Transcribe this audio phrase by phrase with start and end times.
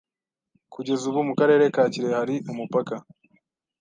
[0.73, 2.95] Kugeza ubu mu Karere ka Kirehe hari umupaka